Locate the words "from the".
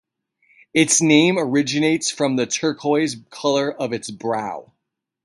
2.09-2.47